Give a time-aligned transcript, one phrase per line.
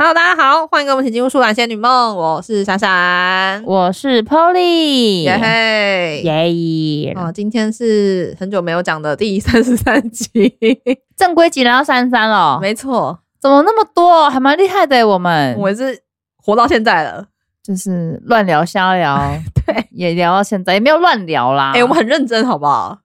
[0.00, 2.12] Hello，大家好，欢迎跟我们一起进入《舒兰仙女梦》。
[2.14, 7.12] 我是闪闪，我是 Polly，耶嘿耶！
[7.16, 10.56] 哦，今天是很久没有讲的第三十三集，
[11.18, 12.60] 正规集来到三十三了。
[12.62, 14.30] 没错，怎么那么多？
[14.30, 15.58] 还蛮厉害的，我们。
[15.58, 16.00] 我是
[16.36, 17.26] 活到现在了，
[17.60, 19.18] 就是乱聊瞎聊，
[19.66, 21.72] 对，也聊到现在，也没有乱聊啦。
[21.72, 22.96] 哎、欸，我们很认真，好不好？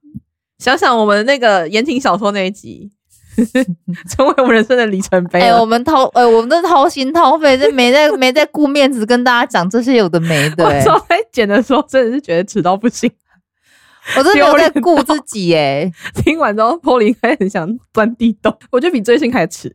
[0.60, 2.92] 想想我们那个言情小说那一集。
[4.08, 5.40] 成为我们人生的里程碑。
[5.40, 10.84] 哎、欸，我们掏，哎、欸，我们都掏心掏肺，这没在 没在顾面子，跟大家讲这些有的没的、欸。
[10.88, 13.10] 我在剪的时候，真的是觉得迟到不行，
[14.16, 15.92] 我真的在顾自己哎、欸。
[16.22, 19.74] 听完之后，Polly 还很想钻地洞，我觉得比追星还迟，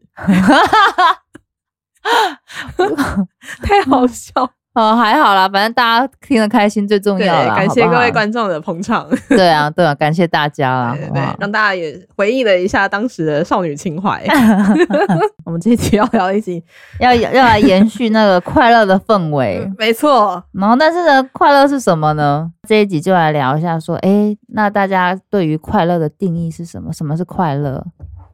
[3.62, 4.52] 太好笑。
[4.76, 7.56] 哦，还好啦，反正大家听得开心最重要啦。
[7.56, 9.06] 感谢各位观众的捧场。
[9.28, 14.24] 对啊，对啊，感谢大家啦，对，对，对，让大家也回忆了一下当时的少女情怀。
[15.44, 16.64] 我们这一集要聊一集，
[17.00, 19.70] 要要来延续那个快乐的氛围。
[19.78, 20.42] 没错。
[20.54, 22.50] 然后，但是呢，快乐是什么呢？
[22.68, 26.94] 这一集就来聊一下，说，哎，那大家对于快乐的定义是什么？
[26.94, 27.84] 什么是快乐？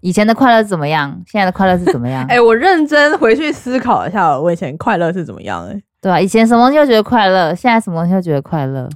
[0.01, 1.19] 以前的快乐是怎么样？
[1.25, 2.23] 现在的快乐是怎么样？
[2.29, 5.65] 哎，我认真回去思考一下，我以前快乐是怎么样？
[5.67, 5.81] 哎。
[6.05, 6.21] 对吧？
[6.21, 8.87] 以前什么东西会觉得快乐，现在什么东西会觉得快乐？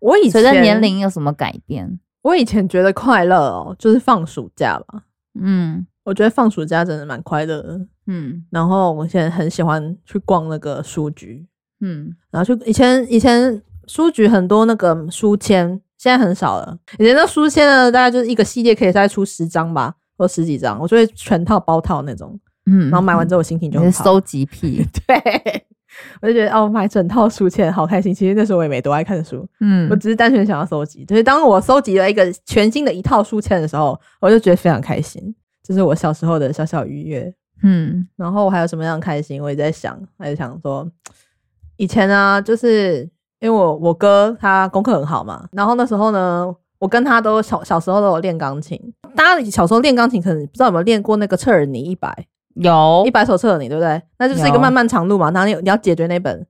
[0.00, 1.98] 我以前随着年龄有什么改变？
[2.20, 5.00] 我以前觉得快乐哦，就是放暑假吧。
[5.40, 7.80] 嗯，我觉得放暑假真的蛮快乐的。
[8.06, 11.46] 嗯，然后我现在很喜欢去逛那个书局。
[11.80, 15.66] 嗯，然后就以前以前书局很多那个书签，
[15.96, 16.76] 现在很少了。
[16.98, 22.38] 以前那书签呢，大概就是一个系列可以再出十张吧，或十几张，我就会全套包套那种。
[22.66, 24.04] 嗯，然后买完之后我心情就很好。
[24.04, 25.64] 收集癖， 对。
[26.20, 28.14] 我就觉得哦，买整套书签好开心。
[28.14, 31.04] 其实那时候我也没多爱看书，嗯，我只是单纯想要收集。
[31.04, 35.34] 就是当我收集了一个全新的一套书签的时候，我就觉得非常开心。
[35.62, 38.06] 这是我小时候的小小愉悦，嗯。
[38.16, 39.42] 然后我还有什么样开心？
[39.42, 40.90] 我也在想，还是想说，
[41.76, 43.00] 以前呢、啊，就是
[43.40, 48.80] 因为我我哥他功课很好嘛，然后那时候呢，我跟他都小小时候都有练钢琴。
[49.14, 52.26] 大家小时候练钢琴，可能不知道有没有练过那个彻尔尼一百。
[52.62, 54.00] 有一百首彻尔尼，对不对？
[54.18, 55.30] 那就是一个漫漫长路嘛。
[55.30, 56.46] 然后你你要解决那本。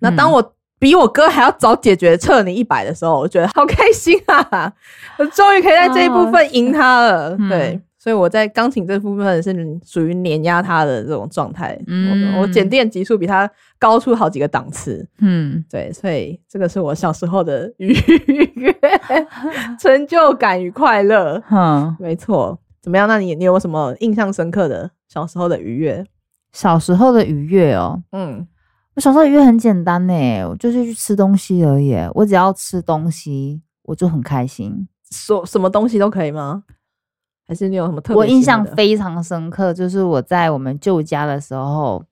[0.00, 4.72] 那当我比我哥还要早解决彻尔尼一百的时候，我觉得好开心啊！
[5.18, 7.32] 我 终于可以在这一部分赢他了。
[7.32, 9.52] 啊、对、嗯，所以我在钢琴这部分是
[9.84, 11.76] 属于碾压他的这种状态。
[11.88, 15.04] 嗯，我检定级数比他高出好几个档次。
[15.18, 17.88] 嗯，对，所以这个是我小时候的愉
[18.54, 18.72] 悦、
[19.80, 21.42] 成就感与快乐。
[21.50, 22.56] 嗯，没错。
[22.80, 23.08] 怎么样？
[23.08, 24.88] 那你你有什么印象深刻的？
[25.08, 26.06] 小时候的愉悦，
[26.52, 28.46] 小时候的愉悦哦，嗯，
[28.94, 34.86] 我小时候愉悦很简单呢，我就是去吃东西而已，我只要吃东西，我就很开心。
[35.10, 36.64] 说什么东西都可以吗？
[37.46, 38.18] 还是你有什么特别？
[38.18, 42.04] 我印象非常深刻，就是我在我们旧家的时候，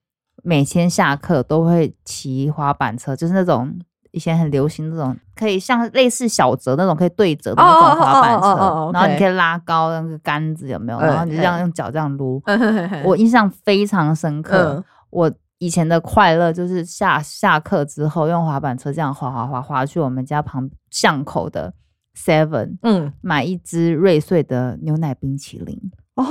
[0.43, 3.79] 每天下课都会骑滑板车，就是那种。
[4.11, 10.99] 以前很流行那种可以像类似小折那种可以对折的那种滑板车，然后你可以拉高那个杆子，有没有？
[10.99, 12.41] 然后你就这样用脚这样撸。
[13.03, 14.83] 我印象非常深刻。
[15.09, 21.73] 我以前的快乐就是下下课之后用滑板车这样滑滑滑滑去我们家旁巷口的
[22.15, 25.79] Seven，嗯，买一支瑞穗的牛奶冰淇淋。
[26.15, 26.25] 哦。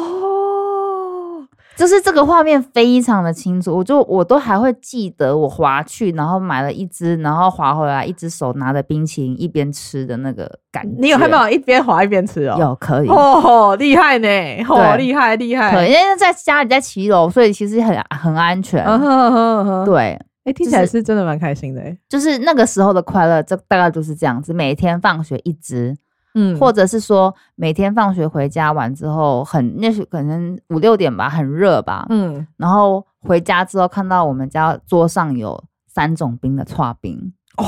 [1.77, 10.97] 就是这个画面非常的清楚，我就我都还会记得我滑去，然后买了一只，然后滑回来，一只手拿着冰淇淋一边吃的那个感觉。
[10.99, 12.57] 你有看到一边滑一边吃哦？
[12.59, 13.09] 有，可以。
[13.09, 14.29] 哦，厉害呢！
[14.69, 15.73] 哦，厉害厉害。
[15.75, 18.83] 对，因为在家里在骑楼，所以其实很很安全。
[18.85, 19.85] Uh uh uh.
[19.85, 19.99] 对，
[20.45, 21.83] 哎、欸，听起来是真的蛮开心的。
[22.09, 25.95] 就是那个时候的快乐，这大概就是这样子，每天放学一只。
[26.39, 32.07] 嗯，或者是说每天放学回家完之后很，那是可能五六点吧，很热吧。
[32.11, 37.65] 嗯，然后回家之后看到我们家桌上有三种冰的剉冰，哦，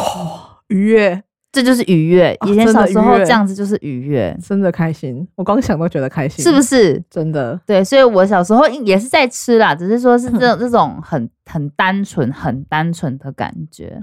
[0.68, 2.36] 愉悦，这就是愉悦。
[2.46, 5.26] 以前小时候这样子就是愉悦，哦，真的开心。
[5.34, 7.02] 我光想都觉得开心，是不是？
[7.08, 7.58] 真的。
[7.64, 13.98] 对，所以我小时候也是在吃啦，只是说是这种这种很很单纯、很单纯的感觉。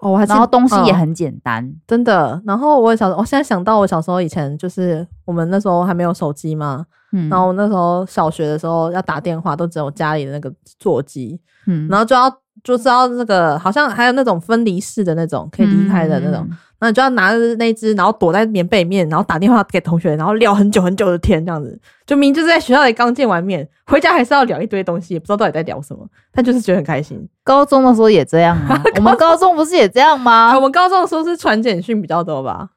[0.00, 2.40] 哦，我还然后东西也很简单，嗯，真的。
[2.46, 12.30] 然后我小，我现在想到我小时候以前，就是我们那时候还没有手机嘛，嗯，然后我那时候小学的时候要打电话，都只有家里的那个座机，嗯，然后就要
[12.64, 16.46] 就知道那个，好像还有那种分离式的那种可以离开的那种。
[16.50, 21.78] 嗯那你就要拿着那只，然后躲在棉被里面，然后打电话给同学，然后聊很久很久的天，这样子。
[22.06, 27.28] 就明明就是在学校里刚见完面，回家还是要聊一堆东西，也不知道到底在聊什么，但就是觉得很开心。
[27.44, 28.82] 高中的时候也这样啊？
[28.96, 30.48] 我们高中不是也这样吗？
[30.50, 32.70] 啊、我们高中的时候是传简讯比较多吧？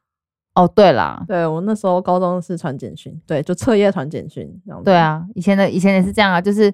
[0.55, 4.85] 哦，对啦，对我那时候高中是传简讯，对，就彻夜传简讯这样子。
[4.85, 6.71] 对啊，以前的以前也是这样啊，就是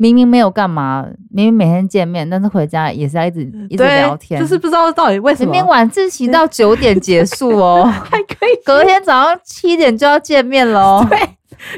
[0.00, 5.52] 明明没有干嘛，明明每天见面，但是回家也是要一直一直聊天，就是不知道到底为什么。
[5.52, 11.04] 明明晚自习到九点结束哦， 还可以，隔天早上七点就要见面喽。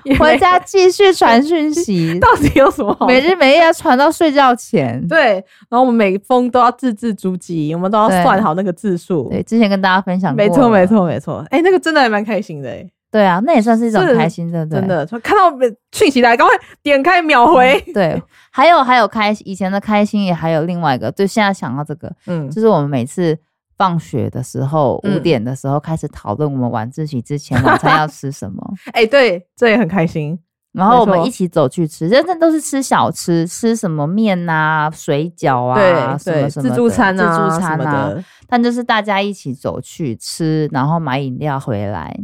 [0.05, 3.09] 对，回家继续传讯息， 到底有什么好？
[3.09, 5.05] 每日每夜要传到睡觉前。
[5.09, 5.33] 对，
[5.69, 9.29] 然后我们每封都要字字珠玑，我们都要算好那个字数。
[9.31, 10.37] 对，之前跟大家分享过。
[10.37, 11.45] 没错，没错，没错。
[11.51, 12.89] 哎，那个真的还蛮开心的哎。
[13.13, 15.07] 对啊，那也算是一种开心的，对，真的。
[15.23, 15.55] 看到
[15.93, 17.79] 讯息来，赶快点开秒回。
[17.93, 18.21] 对，
[18.51, 23.39] 还有还有开以前的开心，也还有另外一个，就现在想到这个，嗯，就是我们每次
[23.77, 28.59] 放学的时候，五点的时候开始讨论我们晚自习之前 晚餐要吃什么。
[28.93, 30.39] 哎，对，这也很开心。
[30.73, 38.15] 然后我们一起走去吃，真正都是吃小吃，吃什么面啊、水饺啊，对，什么什么自助餐啊、自助餐啊。
[38.49, 42.19] 但就是大家一起走去吃，然后买饮料回来。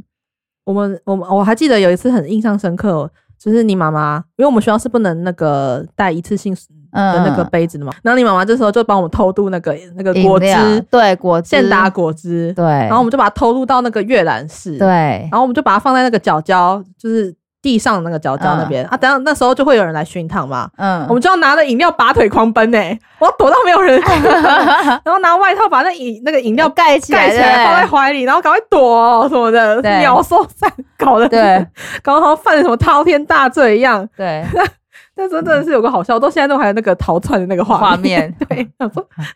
[0.68, 6.54] 我们我们我还记得有一次很印象深刻，就是你妈妈，因为我们学校是不能那个带一次性
[6.92, 10.46] 的那个杯子的嘛，嗯、然后你妈妈这时候就帮我们偷渡那个那个果汁，
[10.90, 17.34] 对果汁，现打果汁，对，然后我们就把它偷渡到那个阅览室，对，然后我们就把它放在那个角角，就是。
[17.68, 24.00] 地上那个角角那边、嗯、啊，等下那时候就会有人来熏烫嘛，嗯，我们就要拿着饮料拔腿狂奔呢、欸，我要躲到没有人，
[25.04, 27.66] 然后拿外套把那饮那个饮料盖起来，盖起来。
[27.66, 31.66] 放在怀里，然后赶快躲什么的，鸟兽散，搞得对，
[32.02, 34.42] 搞得好像犯了什么滔天大罪一样，对，
[35.14, 38.66] 那真的是有个好笑，我到现在都还有那个逃窜的那个画面，面， 对，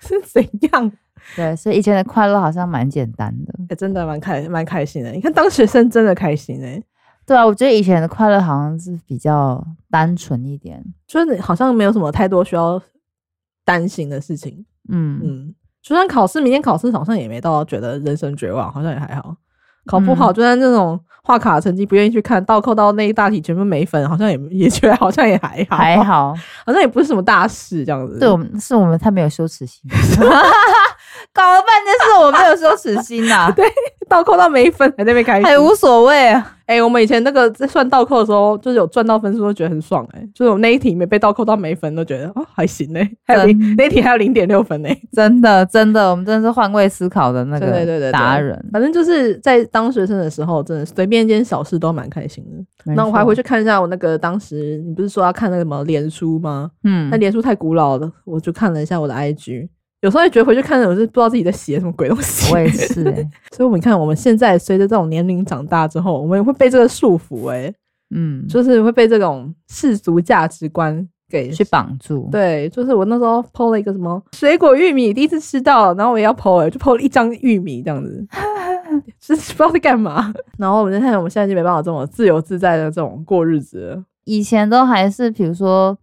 [0.01, 0.43] 是怎
[0.73, 0.91] 样？
[1.37, 6.83] 对，所以以前的快乐好像蛮简单的，欸、真的蛮开蛮开心的，你看当学生真的开心哎、欸。
[7.25, 12.81] 对啊，我觉得以前的快乐好像是比较单纯一点，就是好像没有什么太多需要
[13.65, 14.65] 担心的事情。
[14.89, 19.37] 嗯嗯，就算考试，明天考试好像也没到觉得人生绝望，好像也还好。
[19.87, 26.33] 考不好，就算那种画卡成绩不愿意去看，倒扣到那一大题全部没分，好像也也觉得好像也还好，还好，
[26.65, 28.19] 好像也不是什么大事这样子。
[28.19, 29.83] 对，我们是我们太没有羞耻心。
[31.33, 33.65] 搞了半天是我没有羞耻心呐、啊， 对，
[34.09, 36.57] 倒扣到没分还在那边开心，还无所谓啊。
[36.67, 48.59] 哎、欸，我们以前那个在算倒扣的时候，就是有赚到分数都觉得很爽哎、欸，就是我那一题没被倒扣到没分都觉得哦还行呢、欸，还有零那一题还有零点六分呢、欸，真的真的，我们真的是换位思考的那个对对对达人。
[48.73, 52.95] 反正就是在当学生的时候，真的随便一件小事都蛮开心的。
[52.95, 56.71] 那我还回去看一下我那个当时，你不是说要看那个什么脸书吗？
[56.85, 59.69] 嗯，那脸书太古老了，我就看了一下我的 IG。
[60.03, 62.53] 有时候也觉得回去看，我是不知道自己在写什么鬼东西。
[62.53, 67.75] 我也是、 欸，所以我们看我们现在随着这种年龄长大之后，我们也会被这个束缚、欸，哎，
[68.11, 72.29] 嗯，就是会被这种世俗价值观给去绑住。
[72.33, 78.27] 对，就是我那时候 po 了一个什么水果玉米，第一次吃到，然后我也要 po，哎，就 po 了一张玉米这样子，
[79.23, 80.35] 是不知道在干嘛。
[80.59, 84.05] 然后我们就看，我们现在就没办法这么自由自在的这种过日子了。
[84.25, 85.97] 以前都还是，比如说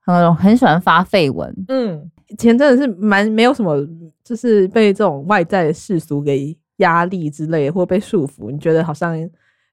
[0.00, 2.10] 很很喜欢发废文，嗯。
[2.32, 3.76] 以前真的是蛮没有什么，
[4.24, 8.50] 就是被这种外在的世俗给压力之类，或被束缚。
[8.50, 9.14] 你觉得好像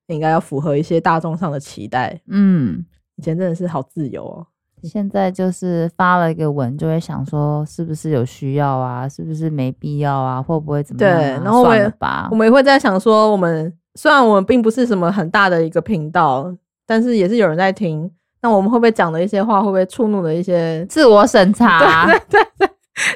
[0.08, 2.20] 应该要符合一些大众上的期待。
[2.28, 2.86] 嗯，
[3.16, 4.46] 以前真的是好自由哦。
[4.84, 9.08] 现在就是发了一个文，就会想说是不是有需要啊？
[9.08, 10.42] 是不是没必要啊？
[10.42, 11.20] 会不会怎么样啊？
[11.22, 11.94] 对，然后我也
[12.30, 16.54] 我们也会在想说，我们虽然我们并不是什么很大的一个频道，
[16.86, 18.12] 但是也是有人在听。
[18.42, 22.06] 那我们会不会讲的一些话，会不会触怒了一些自我审查？
[22.08, 22.70] 对对对对，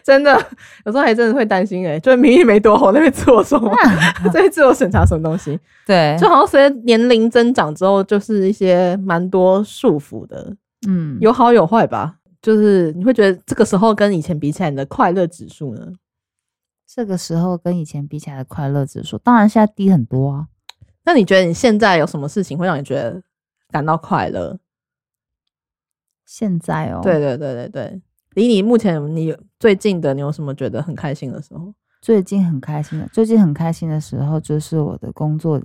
[0.03, 0.33] 真的
[0.85, 3.59] 有时候还真的会担心诶、欸、就是明明没多好，那边自我说，
[4.25, 5.59] 这边自我审查什么东西？
[5.85, 10.55] 对，就好像随着年龄增长之后，就是一些蛮多束缚的，
[10.87, 12.15] 嗯，有好有坏吧。
[12.41, 15.87] 就是你会觉得这个时候跟以前比起来，你的快乐指数呢？
[16.93, 20.47] 这个时候跟以前比起来的快乐指数，当然现在低很多啊。
[21.05, 23.21] 那你觉得你现在有什么事情会让你觉得
[23.71, 24.57] 感到快乐？
[26.33, 28.01] 现在哦，对对对对对，
[28.33, 31.71] 离你目前你最近的，你有什么觉得很开心的时候？
[32.01, 35.61] 最近很开心的，最近很开心的时候，就是我的工作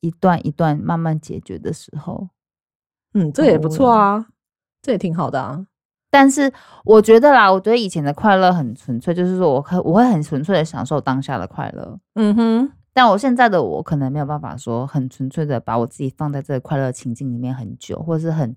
[0.00, 2.30] 一段一段慢慢解决的时候。
[3.12, 4.28] 嗯，这也不错啊，
[4.80, 5.66] 这也挺好的啊。
[6.10, 6.50] 但是
[6.86, 12.00] 我觉得啦，我觉得以前的快乐很纯粹，就是说我可我会很纯粹的享受当下的快乐。
[12.14, 18.56] 嗯哼，但我现在的我可能没有办法说很纯粹的把我自己放在这个快乐情境里面很久，或者是很。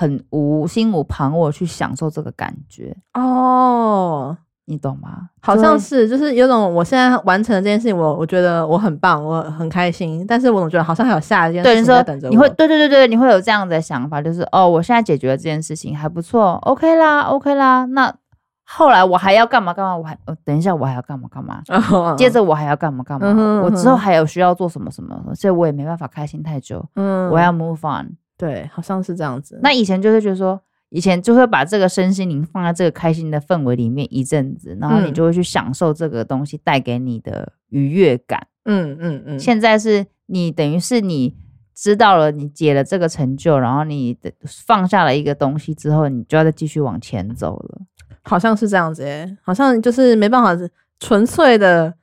[0.00, 4.36] 很无心无旁骛去享受这个感觉哦，
[4.66, 5.30] 你懂吗？
[5.40, 12.30] 好像是，就是有种我现在完成了这件事情，我我觉得我很棒，我很开心，但是我总觉得好像还有下一件事情在等着我。
[12.30, 17.84] 你会对对对对，你会有这样的想法，就是哦，我现在解决了这件事情还不错，OK 啦，OK 啦。
[17.86, 18.14] 那
[18.64, 19.96] 后来我还要干嘛干嘛？
[19.96, 21.60] 我还等一下我还要干嘛干嘛？
[21.90, 23.34] 哦、接着我还要干嘛干嘛？
[23.36, 25.20] 嗯、我之后还有需要做什么什么？
[25.34, 26.88] 所以我也没办法开心太久。
[26.94, 28.16] 嗯，我要 move on。
[28.38, 29.60] 对，好像是这样子。
[29.62, 38.46] 那以前就是觉得说以前就会把这个身心灵放在这个开心的氛围里面一阵子，然后你就会去享受这个东西带给你的愉悦感。
[38.64, 39.38] 嗯嗯嗯。
[39.38, 41.36] 现在是你等于是你
[41.74, 44.16] 知道了，你解了这个成就，然后你
[44.46, 47.80] 放下了一个东西之后，你就要再继续往前走了。
[48.22, 50.54] 好像是这样子耶，好像就是没办法
[51.00, 51.94] 纯粹的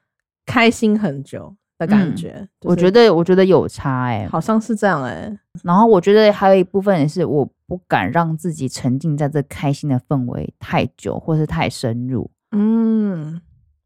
[0.45, 2.29] 开心很久的感觉。
[2.37, 5.31] 嗯就是、我觉得，我觉得有差哎，好像是这样哎。
[5.63, 12.29] 然后我觉得还有一部分也是，我不敢让自己沉浸在这开心的氛围太久，或是太深入。
[12.51, 13.41] 嗯，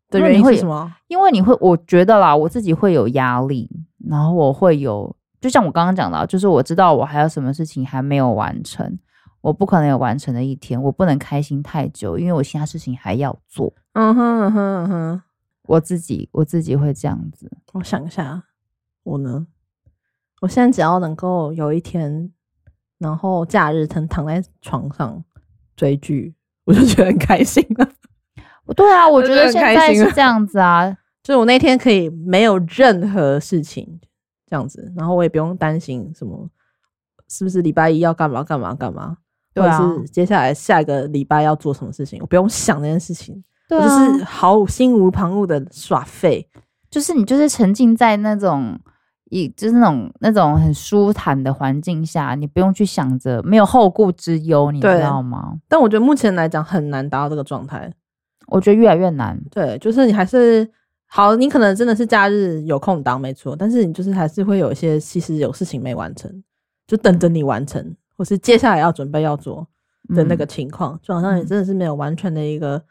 [0.09, 0.91] 的原因是什么？
[1.07, 3.69] 因为你会，我觉得啦，我自己会有压力，
[4.07, 8.99] 然后我会有，就像我刚刚讲的，就是我知道我还有什么事情还没有完成。
[9.41, 13.73] 我不可能有完成的一天，我不能开心太久，因为我其他事情还要做。
[13.93, 15.21] 嗯哼嗯哼嗯哼，
[15.69, 17.47] 我自己我自己会这样子。
[17.73, 18.43] 我想一下，
[19.03, 19.45] 我呢？
[20.41, 22.31] 我现在只要能够有一天，
[22.97, 25.23] 然后假日躺躺在床上
[25.75, 26.33] 追剧，
[26.65, 27.87] 我就觉得很开心了。
[28.75, 30.89] 对啊，我觉得现在是这样子啊，
[31.21, 33.99] 就是我那天可以没有任何事情
[34.47, 36.49] 这样子，然后我也不用担心什么
[37.27, 39.17] 是不是礼拜一要干嘛干嘛干嘛。
[39.55, 46.45] 或者是接下来下一个礼拜要做什么事情，我不用想那件事情，对啊，我就是毫心无旁骛的耍废，
[46.89, 48.77] 就是你就是沉浸在那种
[49.29, 55.53] 以就是那种那种很舒坦的环境下，你不用去想着没有后顾之忧，你知道吗？
[55.67, 57.93] 但我觉得目前来讲很难达到这个状态，
[58.47, 59.39] 我觉得越来越难。
[59.51, 60.69] 对，就是你还是
[61.05, 66.43] 好，你可能真的是假日有空档没错，但是你就是还是会有一些其实有事情没完成，
[66.87, 67.95] 就等着你完成。
[68.17, 69.65] 或是接下来要准备要做
[70.13, 72.83] 的那个情况，嗯、就好像你真的是没有完全的一个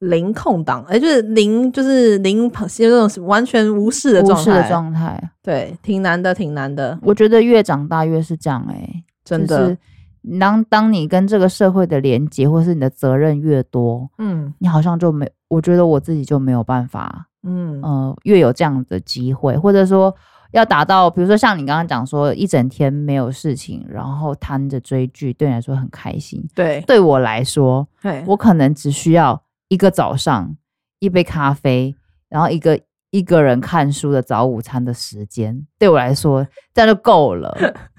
[0.00, 6.98] 零空档，哎、就是零，就是零，就是那种完全无视的状态，无视的状态，对，挺难的，挺难的。
[7.02, 9.58] 我觉得越长大越是这样、欸，哎，真的。
[9.58, 20.14] 就是、当当你跟这个社会的连接，或是你的责任越多，嗯，你好像就没，我觉得我自己就没有办法，嗯呃，越有这样的机会，或者说。
[20.52, 26.42] 要达到，比如说像你刚刚讲说，一整天没有事情，然后瘫着追剧，对你来说很开心。
[26.54, 29.38] 对，对我来说，对，我可能只需要
[29.68, 30.56] 一个早上，
[30.98, 31.94] 一杯咖啡，
[32.28, 37.56] 然后一个一个人看书的早午餐的时间，对我来说这样就够了。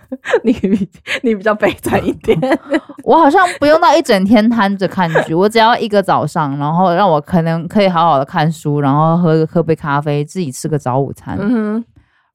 [0.43, 0.51] 你
[1.21, 2.35] 你比较悲惨一点，
[3.05, 11.37] 我好像不用到一整天瘫着看剧，我只要一个早上，然后让我可能可以好好的看书，然后喝喝杯咖啡，自己吃个早午餐。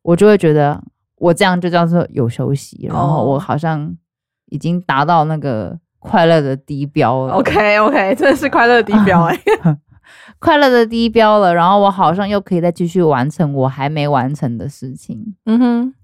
[0.02, 0.80] 我就会觉得
[1.16, 3.92] 我这样就叫做有休息，然后我好像
[4.50, 7.32] 已经达到那个快乐的低标了。
[7.32, 9.76] OK OK， 真的是快乐的低标哎、欸，
[10.38, 11.54] 快乐的低标了。
[11.54, 15.34] 然后我好像又可以再继续完成我还没完成的事情。
[15.46, 15.94] 嗯哼，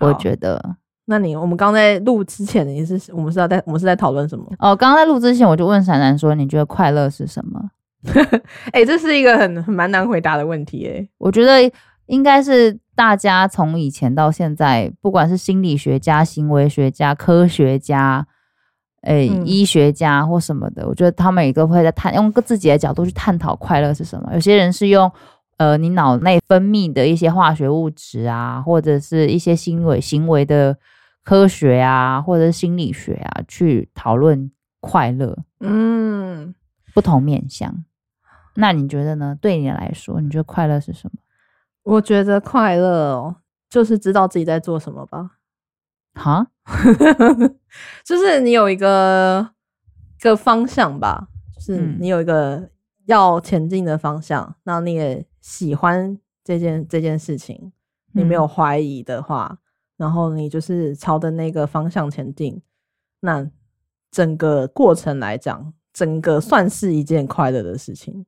[0.00, 0.76] 我觉得。
[1.06, 4.44] 那你我们刚在录之前，你是我们是要在我们是在讨论什么？
[4.58, 7.60] 哦，刚刚在录之前我就问闪闪说，你觉得快乐是什么？
[8.72, 11.08] 哎、欸，这是一个很很蛮难回答的问题哎、欸。
[11.18, 11.70] 我觉得
[12.06, 12.78] 应该是。
[12.94, 18.24] 大家从以前到现在，不管是心理学家、行为学家、科学家、
[19.02, 24.30] 诶、医学家或什么的，我觉得他们也都会在探用自己的角度去探讨快乐是什么。
[24.34, 25.10] 有些人是用
[25.56, 30.76] 呃你脑内分泌的一些化学物质啊，或者是一些行为行为的
[31.24, 35.36] 科学啊，或者是心理学啊，去讨论快乐。
[35.60, 36.54] 嗯，
[36.94, 37.84] 不同面向。
[38.54, 39.36] 那你觉得呢？
[39.40, 41.18] 对你来说，你觉得快乐是什么？
[41.84, 43.36] 我觉得快乐哦，
[43.68, 45.30] 就是知道自己在做什么吧。
[46.14, 46.46] 哈，
[48.04, 49.50] 就是你有一个
[50.18, 52.68] 一个方向吧，就是你有一个
[53.06, 57.72] 要前进的方向，那、嗯、你也喜欢这件这件事情，
[58.12, 59.58] 你没有怀疑的话，嗯、
[59.98, 62.60] 然后你就是朝着那个方向前进，
[63.20, 63.48] 那
[64.10, 68.26] 整个过程来讲，整个算是一件快乐的事情。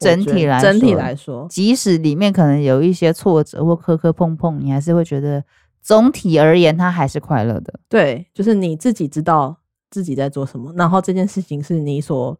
[0.00, 5.42] 整体来整体来说，即使里面可能有一些挫折或磕磕碰碰，你还是会觉得
[5.84, 7.72] 总体而言，他还是快乐的。
[7.88, 9.56] 对，就是你自己知道
[9.90, 12.36] 自己在做什么，然后这件事情是你所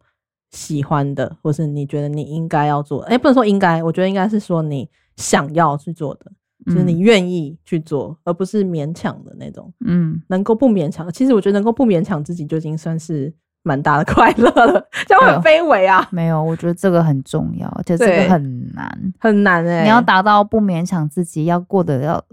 [0.49, 3.03] 喜欢的，或是你觉得你应该要做。
[3.03, 6.31] 哎，不能说应该，我觉得应该是说你想要去做的，
[6.65, 9.71] 就是你愿意去做，嗯、而不是勉强的那种。
[9.85, 13.33] 嗯，能够不勉强，其实我觉得能够不勉强自己，就已经算是。
[13.67, 16.07] 蛮大的快乐了， 这样很卑微啊！
[16.11, 19.83] 没有，我觉得这个很重要，而且这个很难，很难哎、欸！
[19.85, 22.23] 你要达到不勉强自己，要过得要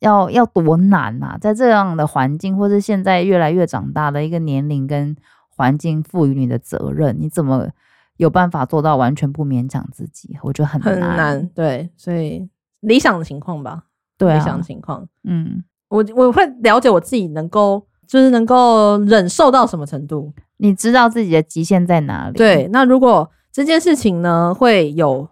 [0.00, 1.36] 要要多难啊！
[1.40, 5.16] 在这样的环境，或是现在越来越长大的一个年龄跟
[5.48, 7.68] 环境赋予你的责任，你怎么
[8.16, 10.36] 有办法做到完全不勉强自己？
[10.42, 11.48] 我觉得很难，很难。
[11.54, 12.48] 对，所以
[12.80, 13.84] 理想的情况吧，
[14.16, 17.86] 对、啊，理想的情况，嗯，我我会了解我自己能够。
[18.08, 20.32] 就是能够忍受到什么程度？
[20.56, 22.38] 你知道自己的极限在哪里？
[22.38, 25.28] 对，那如果这件事情呢，会有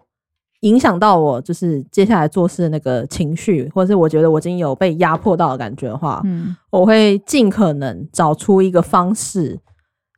[0.61, 9.59] 影响到我，就是接下来做事的那个情绪，或者是我觉得我已经有被压迫到的感觉的话，嗯，我会尽可能找出一个方式。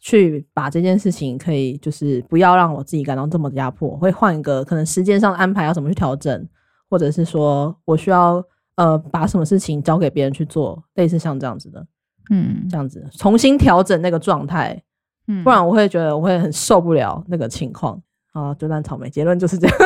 [0.01, 6.47] 去把这件事情可以就是不要让我自己感到这么压迫，会换一个可能时间上的安排要怎么去调整，
[6.89, 8.41] 或者是说我需要
[8.75, 11.85] 呃把什么事情交给别人去做，类似像这样子的，
[12.29, 14.81] 嗯，这样子重新调整那个状态，
[15.27, 18.53] 嗯，不然我会觉得我会很受不了那个情况啊。
[18.53, 19.77] 就烂草莓结论就是这样，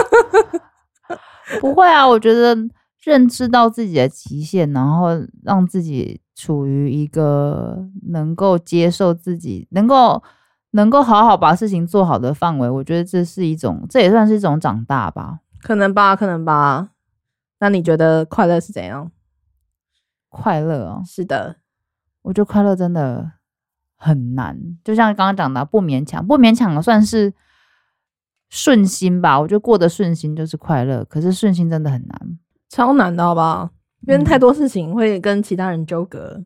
[1.59, 2.55] 不会啊，我觉得
[3.03, 5.09] 认知到自己的极限，然后
[5.43, 6.19] 让自己。
[6.35, 10.21] 处于一个能够接受自己、能够
[10.71, 15.41] 能够好好把事情做好的范围，我觉得这是一种，这也算是一种长大吧。
[15.61, 16.89] 可能吧，可能吧。
[17.59, 19.11] 那你觉得快乐是怎样？
[20.27, 21.57] 快乐哦，是的，
[22.23, 23.33] 我觉得快乐真的
[23.95, 24.59] 很难。
[24.83, 27.31] 就像刚刚讲的，不勉强，不勉强的算是
[28.55, 29.39] 顺心吧。
[29.41, 32.37] 我觉得过得顺心就是快乐，可是顺心真的很难，
[32.69, 33.67] 超难的，好不好？
[34.07, 36.39] 因为太多事情会跟其他人纠葛，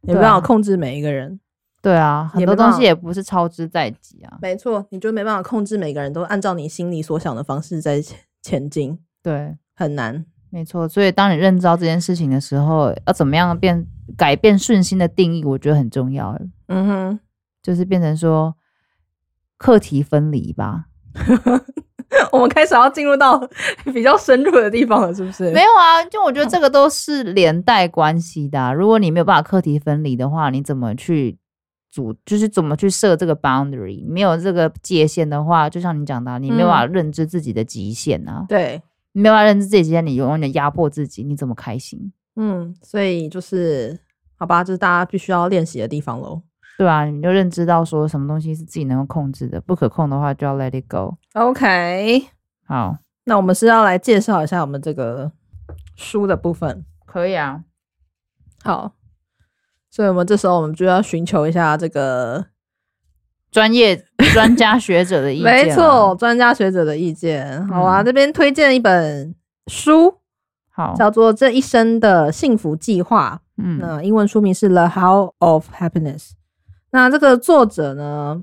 [0.00, 1.38] 没办法控制每一个人。
[1.80, 4.38] 对啊，很多东西也不是操之在己啊。
[4.42, 8.02] 没错，你就没办法控制每个人都按照你心里所想的方式在
[8.42, 8.98] 前进。
[9.22, 10.26] 对，很难。
[10.50, 16.36] 没错，所以当你认知到这件事情的时候，要怎么样变改变顺心的定义，我觉得很重要。
[16.66, 17.20] 嗯哼，
[17.62, 18.56] 就是变成说
[19.56, 20.86] 课题分离吧。
[22.30, 23.40] 我们开始要进入到
[23.92, 25.50] 比较深入的地方了，是不是？
[25.52, 28.72] 没有啊，就我觉得这个都是连带关系的啊。
[28.72, 31.38] 如果你没有办法课题分离的话，你怎么去
[31.90, 32.14] 组？
[32.26, 34.06] 就是怎么去设这个 boundary？
[34.06, 38.44] 没有这个界限的话，就像你讲的，你没有办法认知自己的极限啊。
[38.46, 42.12] 对，你没有办法认知自己极限，你永远压迫自己，你怎么开心？
[42.36, 43.98] 嗯，所以就是
[44.36, 46.42] 好吧，这是大家必须要练习的地方喽。
[46.78, 51.16] 对啊，你就认知到说什么东西是自己能够控制的，不可控的话就要 let it go。
[51.34, 52.26] OK，
[52.66, 55.30] 好，那我们是要来介绍一下我们这个
[55.94, 56.84] 书的部分。
[57.04, 57.62] 可以啊，
[58.64, 58.92] 好，
[59.90, 62.46] 所以我们这时候我们就要寻求一下这个
[63.50, 65.44] 专业专家学者的意见。
[65.52, 67.64] 没错，专家学者的意见。
[67.68, 69.34] 好啊，嗯、这边推荐一本
[69.66, 70.14] 书，
[70.70, 73.42] 好，叫做《这一生的幸福计划》。
[73.62, 76.30] 嗯，那英文书名是《The How of Happiness》。
[76.92, 78.42] 那这个作者呢，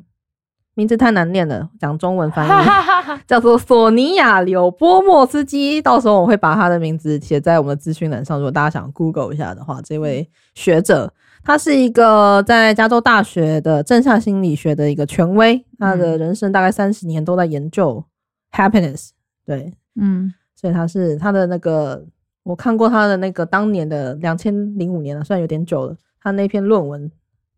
[0.73, 2.69] 名字太难念了，讲中文翻译
[3.27, 5.79] 叫做索尼亚·柳波莫斯基。
[5.81, 18.03] 到时候我会把他的名字写在我们的资讯栏上，如果大家想 Google 一下的话，这位学者他是一个在加州大学的正向心理学的一个权威，他的人生大概三十年都在研究
[18.51, 19.09] happiness。
[19.45, 22.03] 对，嗯，所以他是他的那个，
[22.41, 27.11] 我看过他的那个当年的两千零五年了，虽然有点久了，他那篇论文，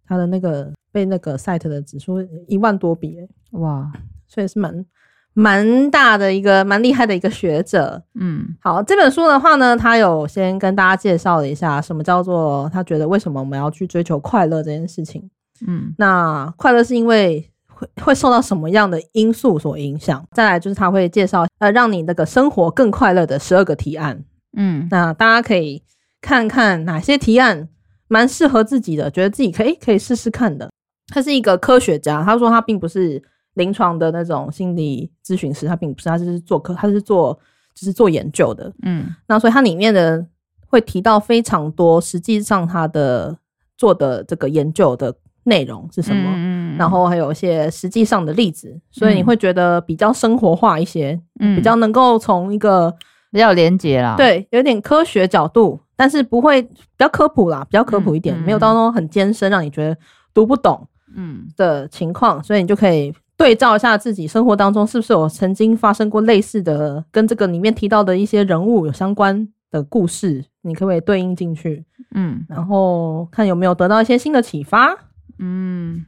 [0.05, 0.73] 他的那个。
[0.91, 3.91] 被那个 site 的指数一万多笔，欸，哇，
[4.27, 4.85] 所以是蛮
[5.33, 8.03] 蛮大的一个蛮厉害的一个学者。
[8.15, 15.29] 嗯，好，这本书的话呢，他有先跟大家介绍了一下什么叫做他觉得为什么我们要去追求快乐这件事情。
[15.65, 20.25] 嗯，那快乐是因为会会受到什么样的因素所影响？
[20.31, 24.23] 再来就是他会介绍呃让你那个生活更快乐的十二个提案。
[24.57, 25.81] 嗯，那大家可以
[26.19, 27.69] 看看哪些提案
[28.09, 30.69] 蛮适合自己的，觉得自己可以可以试试看的。
[31.11, 33.21] 他是一个科学家，他说他并不是
[33.55, 37.37] 临床的那种心理咨询师，他并不是，他是做科，他是做
[37.75, 40.25] 就是做研究的，嗯，那所以他里面的
[40.67, 43.37] 会提到非常多，实际上他的
[43.77, 52.93] 做的这个研究的内容是什么，嗯，然后还有一些实际上的例子，所以你会觉得比较生活化一些，嗯，比较能够从一个
[53.31, 59.97] 比较连结啦，对，有点科学角度，但是不会比较科普啦，比较科普一点，没有到那种很艰深，让你觉得
[60.33, 60.87] 读不懂。
[61.15, 71.85] 嗯的情况，所以你就可以对照一下自己生活当中是不是有曾经发生过类似的，跟这个里面提到的一些人物有相关的故事，你可不可以对应进去？
[72.13, 74.95] 嗯，然后看有没有得到一些新的启发。
[75.39, 76.05] 嗯，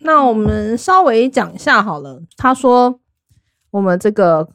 [0.00, 2.22] 那我们稍微讲一下好了。
[2.36, 3.00] 他说，
[3.70, 4.48] 我们这个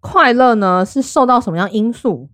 [0.00, 2.28] 快乐呢，是受到什么样因素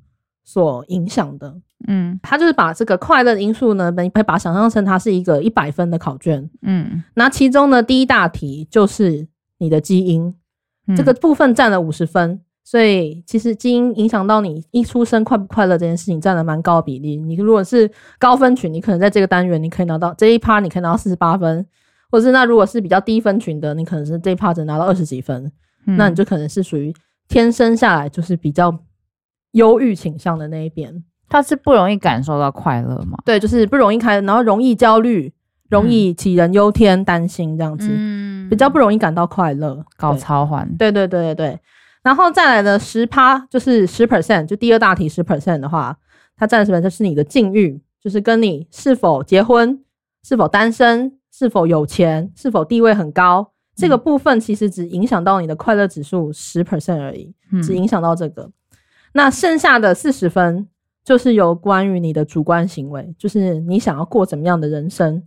[0.44, 1.56] 所影响的？
[1.86, 6.48] 嗯，他就是把这个快乐的因素呢，你可以把它想象成它是一个一百分的考卷。
[6.62, 9.26] 嗯，那其中呢，第一大题就是
[9.58, 10.34] 你的基因，
[10.86, 17.16] 嗯、这个部分占了五十分，所以其实基因影响到你一出生快不快乐这件事情占了蛮高的比例。
[17.16, 21.66] 你如果是高分群，你可能在这个单元你可以拿到这一趴，你可以拿到四十八分，
[22.10, 25.52] 或者是那如果是比较低分群的，你可能是这一趴只能拿到二十几分，
[25.86, 26.94] 嗯、那你就可能是属于
[27.28, 28.78] 天生下来就是比较
[29.52, 31.04] 忧郁倾向的那一边。
[31.34, 33.18] 他是不容易感受到快乐吗？
[33.24, 35.32] 对，就是不容易开，然后容易焦虑，
[35.68, 40.64] 容易杞人忧天、担心这样子，嗯，比较不容易感到快乐，搞超环。
[40.78, 41.60] 对对对对对。
[42.04, 45.98] 然后再来的十趴就是十 percent，就第二大题十 percent 的话，
[46.36, 46.80] 它占什么？
[46.80, 49.82] 就是你的境遇，就是跟你是否结婚、
[50.22, 58.42] 是否单身、是否有钱、是否地位很高，这个部分其实只影响到你的快乐指数十 percent 而已，只影响到这个。
[58.42, 58.52] 嗯、
[59.14, 60.68] 那剩下的四十分
[61.04, 65.22] 就是有关于你的主观行为，就是你想要过怎么样的人生，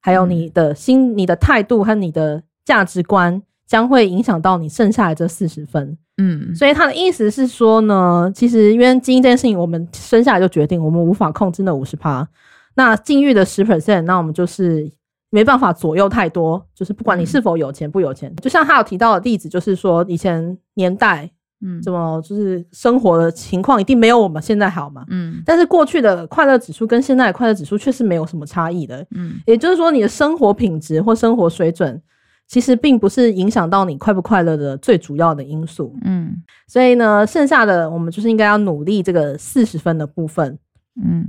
[0.00, 5.96] 还有你的心、你的态度和你的价值观，将会影响到你剩下的这四十分。
[6.18, 12.28] 嗯，所以他的意思是说呢，其实因为基因这件事情，我们生下来就决定，我们无法控制那五十趴。
[12.74, 14.90] 那境遇的十 percent，那我们就是
[15.30, 16.62] 没办法左右太多。
[16.74, 21.30] 就是不管你是否有钱不有钱，嗯、就像他有提到的例子，就是说以前年代，
[21.62, 25.04] 嗯，怎么就是生活的情况一定没有我们现在好嘛。
[25.08, 29.06] 嗯，但是过去的快乐指数跟现在的快乐指数确实没有什么差异的。
[29.14, 32.00] 嗯，也就是说你的生活品质或生活水准。
[32.48, 36.34] 其实并不是影响到你快不快乐的最主要的因素，嗯，
[36.66, 40.58] 所以呢，剩下的我们就是应该要努力这个四十分的部分，
[41.00, 41.28] 嗯，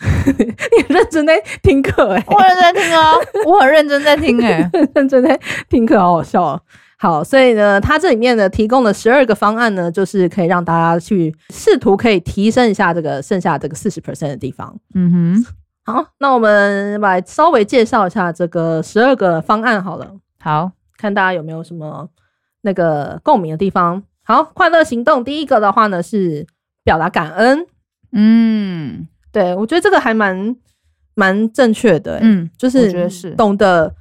[0.36, 3.14] 你认真在听课哎、欸，我认真在听啊，
[3.46, 6.60] 我很认真在听哎、欸， 认真在听课，好好笑啊。
[7.02, 15.46] 好，所以呢，它这里面呢提供了十二个方案呢，就是可以让大家去试图可以提升一下这个剩下这个四十 percent 的地方，嗯哼，
[15.86, 20.14] 好，那我们来稍微介绍一下这个十二个方案好了。
[20.40, 22.06] 好，看大家有没有什么
[22.60, 24.02] 那个共鸣的地方。
[24.22, 26.46] 好，快乐行动第一个的话呢是
[26.84, 27.66] 表达感恩。
[28.12, 30.54] 嗯，对，我觉得这个还蛮
[31.14, 32.20] 蛮正确的、欸。
[32.22, 33.94] 嗯，就是懂得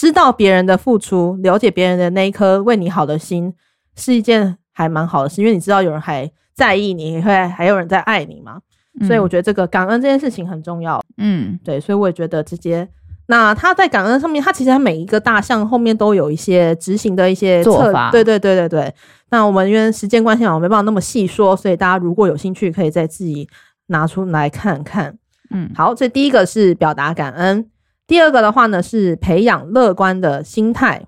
[0.00, 3.52] 知道别人的付出，了解别人的那一颗为你好的心，
[3.96, 8.60] 是一件还蛮好的事，因为你知道有人还在意你，会还有人在爱你嘛。
[8.98, 10.98] 嗯、所以我觉得这个感恩这件事情很重要。
[11.18, 12.88] 嗯，对，所以我也觉得直接。
[13.26, 18.10] 那他在感恩上面，他其实他每一个大项后面都有一些执行的一些做法。
[18.10, 18.94] 对对对对对。
[19.28, 23.46] 那我们因为时间关系嘛，我没办法那么细说，所以大家如果有兴趣，可以再自己
[23.88, 25.18] 拿出来看看。
[25.50, 27.68] 嗯，好，这第一个是表达感恩，
[28.10, 31.06] 第二个的话呢是培养乐观的心态。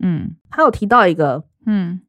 [0.00, 2.02] 嗯，他有提到一个，嗯，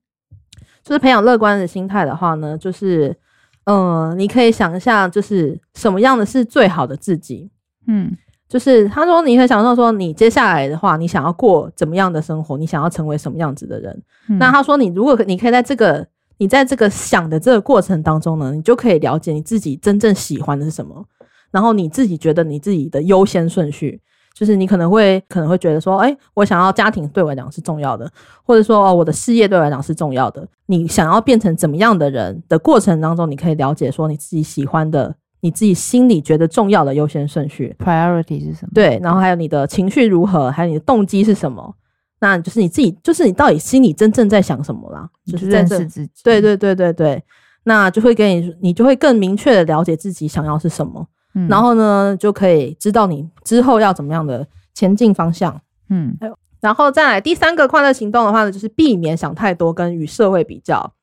[0.83, 3.17] 就是培养乐观的心态的话呢，就是
[3.63, 7.49] 嗯、呃，你可以想一下，就是什么样的是最好的自己。
[7.87, 8.17] 嗯。
[8.47, 12.57] 就是他说，你可以想到说，你接下来的话，你想要过怎么样的生活？
[12.57, 14.03] 你想要成为什么样子的人？
[14.29, 16.05] 嗯、那他说，你如果你可以在这个
[16.37, 21.03] 你在这个想的这个过程当中呢，你就可以了解你自己真正喜欢的是什么，
[21.51, 23.99] 然后你自己觉得你自己的优先顺序，
[24.35, 28.11] 就是你可能会可能会觉得说，哎、欸，我想要家庭对我来讲是重要的，
[28.43, 30.45] 或者说哦，我的事业对我来讲是重要的。
[30.65, 35.15] 你想要变成怎么样的人的过程当中，你可以了解说你自己喜欢的。
[35.41, 38.71] 你自己心里觉得重要的优先顺序，priority 是什么？
[38.73, 41.75] 对，然后还有你的情绪如何，还有你的动机是什么？
[42.19, 45.07] 那就是你自己，就是你到底心里真正在想什么啦？
[45.27, 46.11] 就是认识自己。
[46.23, 47.23] 对对对对对，
[47.65, 55.61] 那就会给你，你就会更明确的了解自己想要是什么，嗯、然后呢，就可以知道你之后要怎么样的前进方向。
[55.89, 60.93] 嗯，还有，然后再来第三个快乐行动的话呢，就是避免想太多跟与社会比较。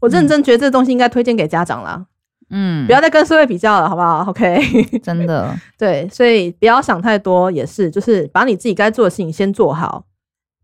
[0.00, 2.06] 我认真觉得这东西应该推荐给家长啦。
[2.50, 4.60] 嗯，不要再跟社会比较了，好不好？OK，
[5.02, 10.04] 真的，对，所以不要想太多，也是，就是把你自己该做的事情先做好，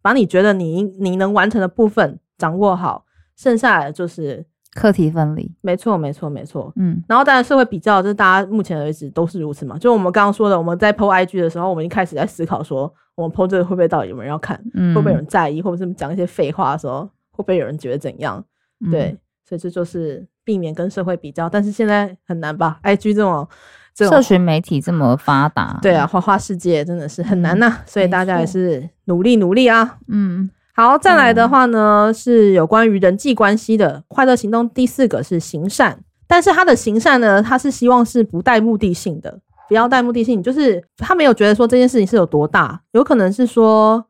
[0.01, 3.05] 把你觉得你你能完成的部分掌握好，
[3.37, 5.51] 剩下的就是课题分离。
[5.61, 6.73] 没错，没错，没错。
[6.77, 9.79] 嗯，然后当然社会比较，就是大家目前为止都是如此嘛。
[9.79, 18.45] 就我们刚刚说的，我们在 PO IG 的时候，我们一开始在思考说，我们 PO 这个会不会到底有没有人要看，嗯、会不会有人在意，或者是讲一些废话的时候，会不会有人觉得怎样？
[18.91, 19.07] 对。
[19.11, 23.47] 嗯所以这就是避免跟社会比较，但是现在很难吧？IG 这种，
[23.93, 27.77] 这种社群媒体这么发达，对啊，花花世界真的是很难呐、啊。
[27.81, 29.99] 嗯、所以大家也是努力努力啊。
[30.07, 34.69] 嗯，好，再来的话呢，嗯、是有关于人际关系的快乐行动。
[34.71, 44.03] 第四个是行善，但是他的行善呢，他是希望是不带目的性的，不要带目的性，就是他没有觉得说这件事情是有多大，有可能是说，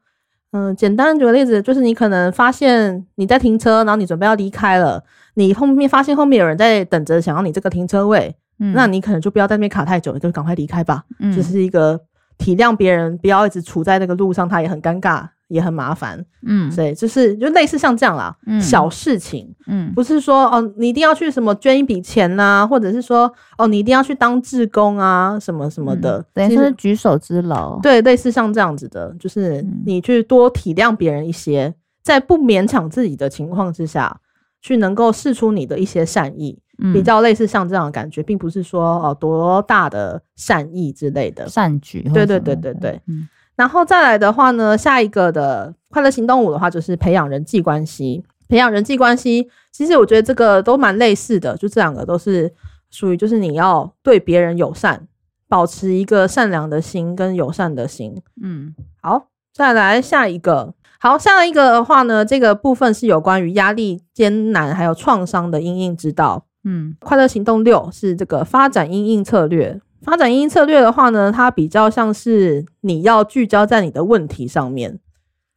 [0.53, 5.03] 嗯，简单举个例子，就是你可能发现你在停车，然后你准备要离开了。
[5.35, 11.03] 你后面发现后面有人在等着，想要你这个停车位，嗯，那你可能就不要在那边卡太久，就赶快离开吧。
[11.19, 11.99] 嗯，就是一个
[12.39, 16.25] 体谅别人，不要一直处在那个路上，他也很尴尬，也很麻烦。
[16.47, 27.79] 嗯，所以就是就类似像这样啦，嗯，小事情，嗯，不是说哦，你一定要去什么捐一笔钱呐、啊，或者是说哦，你一定要去当志工啊，什么什么的，嗯、等于是举手之劳。
[27.81, 34.19] 对，类似像这样子的，就是你去多体谅别人一些，在不勉强自己的情况之下。
[34.65, 42.09] 去能够试出你的一些善意，嗯、比较类似像这样的感觉，并不是说哦多大的善意之类的善举。
[42.15, 43.01] 对对对对对。
[43.09, 43.29] 嗯，
[43.63, 48.25] 然后再来的话呢，下一个的快乐行动五的话，就是培养人际关系。
[48.49, 52.53] 培养人际关系，其实我觉得这个都蛮类似的，就这两个都是
[52.91, 55.07] 属于就是你要对别人友善，
[55.49, 58.21] 保持一个善良的心跟友善的心。
[58.43, 60.75] 嗯，好，再来下一个。
[60.99, 66.47] 好，下一个的话呢，这个部分是有关于压力、艰难还有创伤的因应之道。
[66.65, 69.81] 嗯，快乐行动六是这个发展因应策略。
[70.03, 75.01] 发展因应策略的话呢，它比较像是你要聚焦在你的问题上面。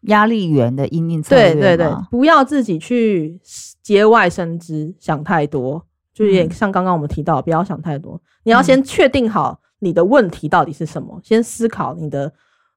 [0.08, 3.41] 压力源的因应策略，对对对，不要自己去
[3.81, 8.13] 节外生枝，想太多，就也像刚刚我们提到，不要想太多。
[8.13, 12.31] 嗯、你要先确定好你的问题到底是什么，嗯、先思考你的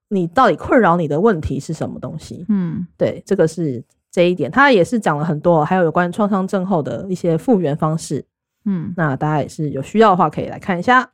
[0.07, 2.43] 你到底困扰你的问题是什么东西。
[2.49, 8.25] 嗯，对，这个是这一点，他也是讲了很多，还有有关创伤症候的一些复原方式。
[8.65, 11.11] 嗯，那大家也是有需要的话，可以来看一下。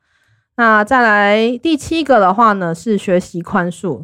[0.58, 4.04] 那再来第七个的话呢，是学习宽恕。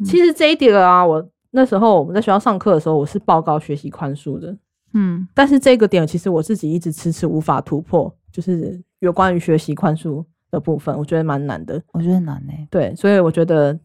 [0.00, 1.28] 嗯、其实这一点啊，我。
[1.56, 4.56] 那时候我们在学校上课的时候，我是报告学习宽恕的，
[4.92, 11.80] 嗯，但是这个点其实我自己一直迟迟无法突破，就是有关于学习宽恕的部分，我觉得蛮难的。
[11.92, 13.78] 我觉得难呢、欸，对，所以我觉得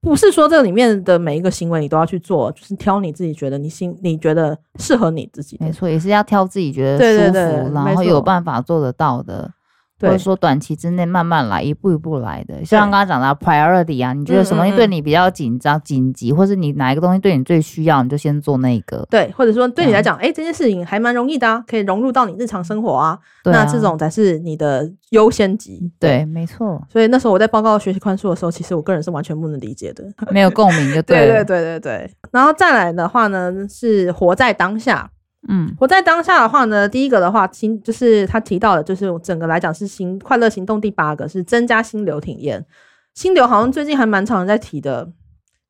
[0.00, 9.52] 不是说这里面的每一个行为你都要去做，就是挑你自己觉得你心你觉得适合你自己，没错，也是要挑自己觉得舒服，对对对，然后有办法做得到的。
[10.00, 19.06] 或者说短期之内慢慢来，一步一步来的，像刚刚讲的 priority 啊，你觉得什么东西对你比较紧张、紧急，或是你哪一个东西对你最需要，你就先做那个。
[19.08, 23.18] 对，或者说对你来讲，哎、嗯欸，这件事情还蛮容易的啊，可以融入到你日常生活啊。
[23.44, 25.90] 那这种才是你的优先级。
[25.98, 26.82] 对，对，没错。
[26.90, 31.26] 所以那时候我在报告学习宽恕的时候，其实我个人是完全不能理解的，没有共鸣就对。
[31.26, 32.10] 对对对对对。
[32.32, 35.10] 然后再来的话呢，是活在当下。
[35.48, 42.64] 嗯，活在当下的话呢，第一个的话，心就是他提到的，就是整个来讲是心快乐行动第八个是增加心流体验。
[43.12, 45.06] 心流好像最近还蛮常人在提的，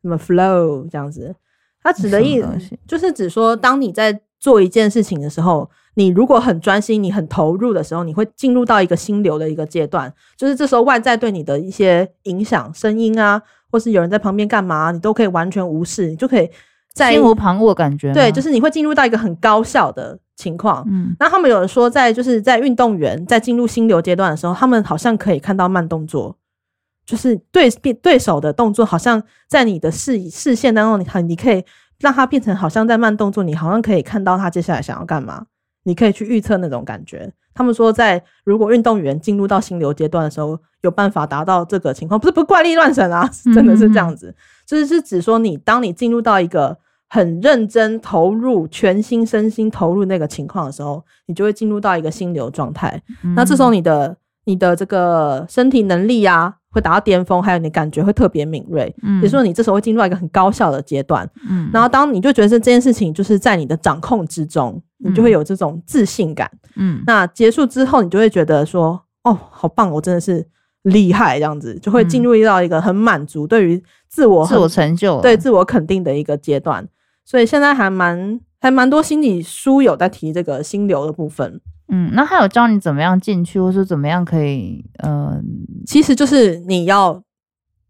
[0.00, 1.34] 什么 flow 这样子，
[1.82, 2.48] 它指的意思
[2.87, 16.48] 就是指说，当你在做一件事情的时候，你如果很专心，你很投入的时候，你会进入到一个心流的一个阶段，就是这时候外在对你的一些影响，声音啊，或是有人在旁边干嘛，你都可以完全无视，你就可以。
[16.94, 20.87] 在心无旁骛的感觉，对，就是你会进入到一个很高效的情况。
[20.88, 26.37] 嗯，那他们有人说，在就是在运动员在进入心流阶段的时候，他们好像可以看到慢动作，
[27.04, 27.68] 就是对
[28.00, 31.64] 对手的动作，好像在你的视视线当中，你很，你可以
[31.98, 35.46] 让他变成好像在慢动作，你好像可以看到他接下来想要干嘛，
[35.83, 37.33] 你可以去预测那种感觉。
[37.57, 44.30] 他们说，在如果运动员进入到心流阶段的时候，有办法达到这个情况，不是不是怪力乱神啊，真的是这样子，嗯。
[44.30, 46.76] 嗯嗯，就是是指说你当你进入到一个
[47.14, 53.00] 很认真投入，全心身心投入那个情况的时候，你就会进入到一个心流状态。
[53.22, 58.92] 嗯、那这时候你的你的这个身体能力啊，会达到巅峰，还有你感觉会特别敏锐。
[59.05, 61.24] 嗯，也就是说你这时候会进入到一个很高效的阶段。
[61.48, 66.50] 嗯，然后当你就觉得这件事情就是在你的掌控之中，你就会有这种自信感。
[66.74, 70.44] 嗯，那结束之后，你就会觉得说，哦，好棒，我真的是
[70.83, 76.85] 厉害，这样子就会进入到一个很满足，对于自我自我成就，对自我肯定的一个阶段。
[77.24, 85.42] 所以现在还蛮还蛮多心理书有在提这个心流的部分，嗯，那还有教你怎么样进去，或是怎么样可以，嗯、呃，
[85.87, 87.22] 其实就是你要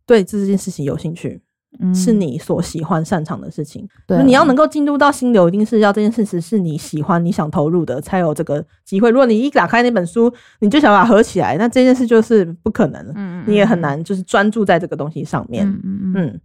[0.07, 1.41] 对这件事情有兴趣，
[1.81, 9.11] 嗯，是你所喜欢擅长的事情，对，你要能够进入到心流，一定是要这件事情是你喜欢、你想投入的，才有这个机会。
[9.11, 16.13] 如果你一打开那本书，你就想把它合起来，那这件事就是不可能，嗯，你也很难就是专注在这个东西上面，嗯嗯。
[16.17, 16.41] 嗯。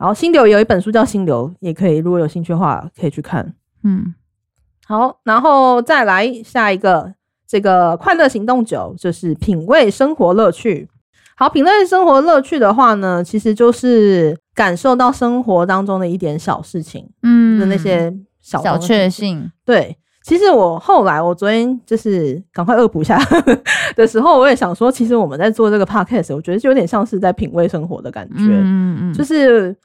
[0.00, 3.52] 好，心流有一本书叫《心流》，也可以，如果有兴趣的话，可以去看。
[3.84, 4.14] 嗯，
[4.86, 7.12] 好，然后再来下一个，
[7.46, 10.88] 这个快乐行动九就是品味生活乐趣。
[11.36, 18.10] 好，品味生活乐趣的话呢，其实就是感受到生活当中的一点小事情，嗯，的那些
[18.40, 19.52] 小小确幸。
[19.66, 23.18] 对，其实我后来，我昨天就是赶快恶补一下
[23.94, 29.76] 的时候，我也想说，其实我们在做这个 podcast，我觉得就有点像是在品味生活的感觉，嗯嗯，就是。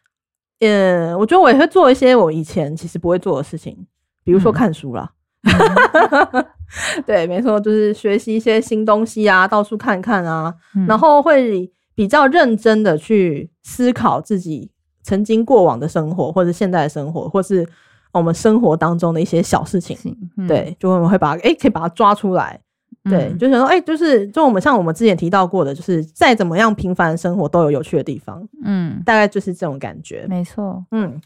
[0.59, 3.85] 嗯，我觉得我也会做一些我以前其实不会做的事情，
[4.23, 5.11] 比如说看书啦。
[5.43, 6.45] 嗯、
[7.05, 14.71] 对，没错，就是学习一些新东西啊，到处看看啊，嗯、然后会比较认真的去思考自己
[15.03, 17.67] 曾经过往的生活，或者现在的生活，或是
[18.11, 19.97] 我们生活当中的一些小事情。
[20.37, 22.59] 嗯、对，就我们会把哎、欸，可以把它抓出来。
[23.03, 31.21] 对，就想说，哎、欸，就是就我们像我们之前提到过的，就是再怎么样平凡的生活都有有趣的地方，嗯，大概就是这种感觉，没错，嗯，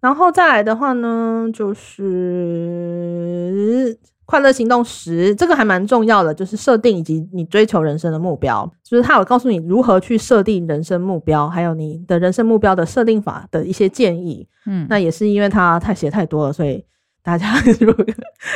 [0.00, 14.46] 然后再来的话呢，就是快乐行动十，这个还蛮重要的，就是设定以及你追求人生的目标，就是他有告诉你如何去设定人生目标，还有你的人生目标的设定法的一些建议。
[14.66, 16.84] 嗯，那也是因为他太写太多了，所以
[17.26, 18.06] 大家如果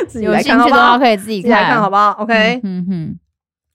[0.07, 0.97] 自己来看好不好？
[0.97, 3.19] 可以自己看，自己来看好不好？OK，嗯哼，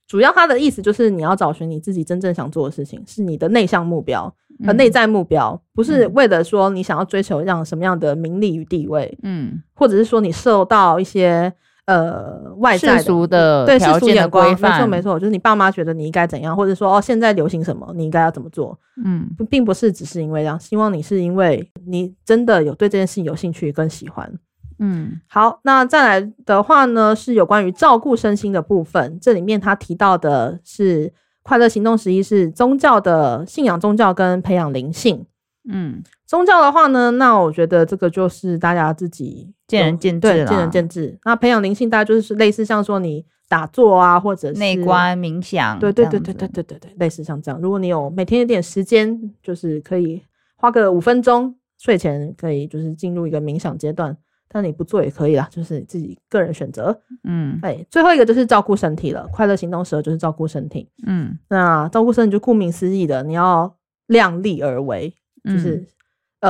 [0.08, 4.34] 主要他的意思就是你要找寻你自己真正想做的事情，是你的内向目标。
[4.64, 11.52] 和内在目标不是为了说你想要追求让什么样的名利与地位，嗯，或者是说你受到一些
[11.84, 24.32] 呃外在的世俗的对世俗眼光，没错没错，就是你爸妈觉得你应该怎样，或者说哦现在流行什么，你应该要怎么做，嗯，并不是只是因为这样，希望你是因为你真的有对这件事情有兴趣跟喜欢，
[24.78, 31.12] 嗯，好，那再来的话呢是有关于照顾身心的部分，这里面他提到的是。
[31.48, 35.24] 快乐行动十一是宗教的信仰，宗教跟培养灵性。
[35.70, 41.16] 嗯，宗教的话呢，那我觉得这个就是大家自己见仁见智，对，见仁见智。
[41.24, 47.60] 那培养灵性，大家就是类似像说你打坐啊，或者是内观冥想，对对对对对对对对，类似像这样。
[47.60, 50.20] 如果你有每天有点时间，就是可以
[50.56, 54.16] 花个五分钟，睡前可以就是进入一个冥想阶段。
[54.48, 56.98] 但你不做也可以啦，就是你自己个人选择。
[57.24, 59.28] 嗯，哎，最后一个就是照顾身体了。
[59.32, 60.88] 快乐行动十二就是照顾身体。
[61.06, 65.12] 嗯，那照顾身体就顾名思义的，你要量力而为，
[65.44, 65.86] 就是、嗯、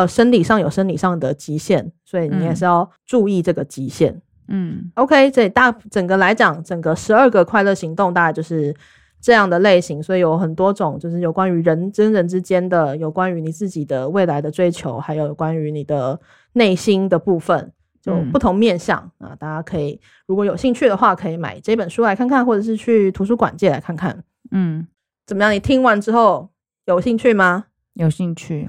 [0.03, 4.21] 呃生理上有生理上的极限，所以你也是要注意这个极限。
[4.49, 8.73] 嗯，OK，这大整个来讲，整个十二个快乐行动大概就是
[9.21, 16.21] 这样的类型，所以有很多种，就是有关于人跟人之间的，有关于你自己的未来的追求，还有关于你的
[16.53, 17.73] 内心的部分。
[18.07, 24.23] 就不同面向啊，大家可以如果有兴趣的话，可以买这本书来看看，或者是去图书馆借来看看。
[24.53, 24.87] 嗯，
[25.27, 25.53] 怎么样？
[25.53, 26.49] 你听完之后
[26.85, 27.65] 有兴趣吗？
[27.95, 28.69] 有兴趣。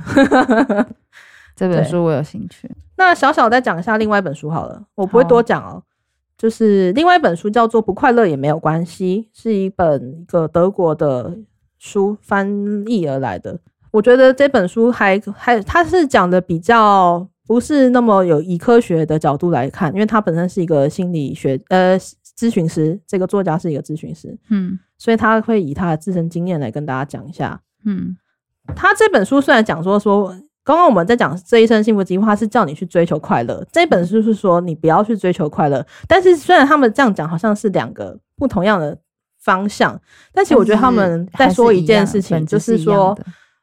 [1.56, 2.68] 这本书我有兴趣。
[2.96, 5.84] 那小小再讲一下另外一本书好了，我不会多讲哦、
[6.36, 11.38] 就是另外一本书叫做《不快乐也没有关系》，是一本一个德国的
[11.78, 12.50] 书翻
[12.88, 13.60] 译而来的。
[13.92, 17.28] 我觉得这本书还还它是讲的比较。
[17.48, 21.98] 不是那么有以科学的角度来看，因为他本身是一个心理学呃
[22.38, 28.18] 咨询师，这个作家是一个咨询师，嗯，所以他会以他的自身经验来跟大家讲一下，嗯，
[28.76, 30.28] 他这本书虽然讲说说，
[30.66, 38.98] 刚刚我们在讲这一生幸福计划是叫你去追求快乐，这本书是说你不要去追求快乐，但是虽然他们这样讲好像是两个不同样的
[39.40, 39.98] 方向，
[40.34, 43.18] 但其实我觉得他们在说一件事情，就是说。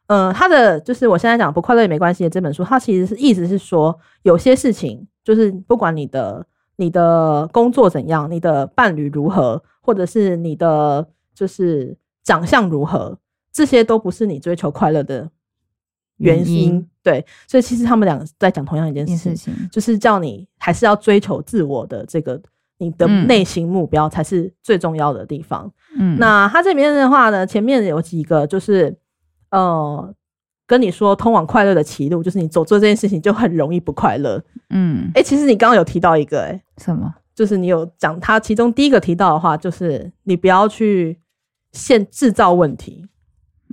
[0.06, 13.16] 嗯，他的就是我现在讲不快乐也没关系的这本书，他其实是意思是说，有些事情就是不管你的你的工作怎样，你的伴侣如何，或者是你的就是长相如何，
[13.50, 15.30] 这些都不是你追求快乐的
[16.18, 16.54] 原因。
[16.54, 22.38] 原因对，所以其实他们两个在讲同样一件事情，就是叫你还是要追求自我的这个
[22.76, 25.72] 你的内心目标才是最重要的地方。
[25.98, 28.94] 嗯，那他这边的话呢，前面有几个就是。
[29.54, 30.14] 呃，
[30.66, 34.42] 跟你说通往快乐的歧路，就是你走做这件事情就很容易不快乐。
[34.70, 37.14] 嗯，哎、欸，其实你刚刚有提到一个、欸，哎，什么？
[37.34, 41.18] 就是你有讲他其中第一个提到的话，就是你不要去
[41.72, 43.06] 现制造问题。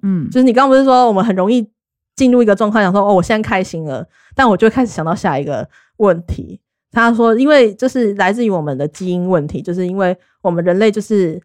[0.03, 1.67] 嗯，就是你刚刚不是说我们很容易
[2.15, 5.67] 进入一个状况，想说哦，我现在开心了，但我就开始想到下一个
[5.97, 6.59] 问题。
[6.91, 11.41] 他说，因为就是来自于我们的基因问题，就是因为我们人类就是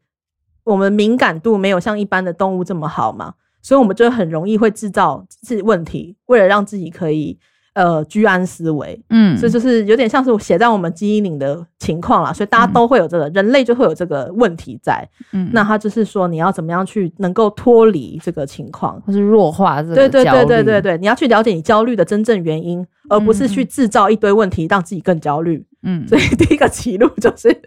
[0.64, 3.34] 我们敏感度没有像一般的动物这么好嘛。
[3.66, 7.36] 所以，我们就很容易会制造自己问题，为了让自己可以
[7.74, 9.04] 呃居安思危。
[9.10, 12.32] 嗯，所以就是有点像是写在我们基因里的情况啦。
[12.32, 15.04] 所以大家都会有这个，嗯、人类就会有这个问题在。
[15.32, 25.66] 嗯，那他就是说，你要怎么样去能够脱离这个情况，或是弱化这对对对对对，你要去了解你焦虑的真正原因，而不是去制造一堆问题让自己更焦虑。
[25.82, 27.60] 嗯，所以第一个歧路就是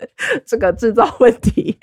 [0.45, 1.77] 这个制造问题。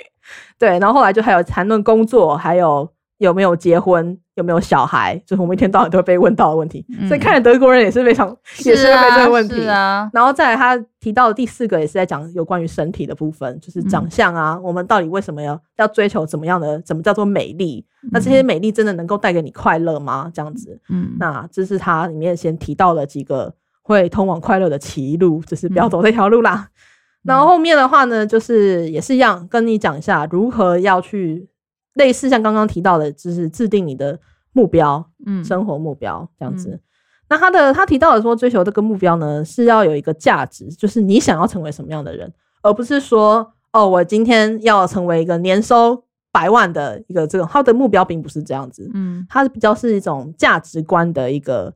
[0.59, 2.91] 对，然后后来就还有谈论工作，还有。
[3.19, 4.19] 有没有结婚？
[4.35, 5.17] 有没有小孩？
[5.25, 6.85] 就是我们一天到晚都会被问到的问题。
[6.91, 8.29] 嗯、所以看来德国人也是非常，
[8.67, 9.67] 也是会被这个问题。
[9.67, 10.11] 啊。
[10.13, 14.53] 然后再来，他提到的第四个也是在讲有关于身体的部分，就是长相啊。
[14.57, 16.79] 嗯、我们到底为什么要要追求怎么样的？
[16.83, 17.83] 怎么叫做美丽？
[18.03, 20.31] 嗯、那这些美丽真的能够带给你快乐吗？
[20.35, 20.79] 这样子。
[20.91, 21.17] 嗯。
[21.19, 26.69] 那这是他里面先提到了几个会通往快乐的歧路，就是不要走这条路啦。
[26.69, 26.77] 嗯、
[27.25, 31.49] 然后后面的话呢，就是也是一样，跟你讲一下如何要去。
[31.97, 34.19] 类似像刚刚提到的，就是制定你的
[34.53, 36.71] 目标，嗯，生活目标这样子。
[36.71, 36.81] 嗯、
[37.29, 42.33] 那他的他提到的说，追求这个目标呢，是要有一个价值，就是你想要成为什么样的人，
[42.63, 47.49] 而不是说，哦，我今天要成为一个年收百万的一个这种。
[47.51, 51.75] 他的目标并不是这样子，嗯，他比较是一种价值观的一个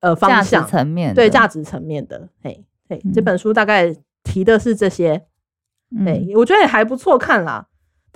[0.00, 2.28] 呃方向层面，对价值层面的。
[2.42, 5.24] 嘿，嘿，这本书大概提的是这些。
[6.04, 7.66] 对，我觉得也还不错看啦。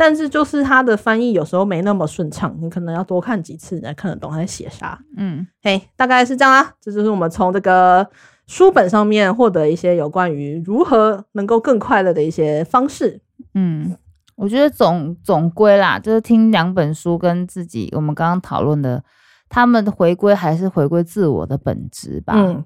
[0.05, 4.98] 但是就是它的翻译有时候没那么顺畅，你可能要多看几次你才看得懂他在写啥。
[5.16, 6.74] 嗯，嘿，大概是这样啦。
[6.80, 8.05] 这就是我们从这个
[8.48, 13.20] 书本上面获得一些有关于如何能够更快乐的一些方式。
[13.55, 13.96] 嗯，
[14.34, 19.05] 我觉得总总归啦，就是听两本书跟自己我们刚刚讨论的，
[19.48, 22.34] 他们的回归还是回归自我的本质吧。
[22.36, 22.64] 嗯，